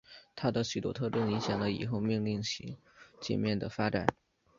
[0.35, 2.75] 它的许多特征影响了以后命令行
[3.19, 4.07] 界面的发展。